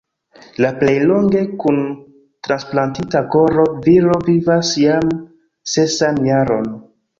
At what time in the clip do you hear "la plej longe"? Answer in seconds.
0.63-1.43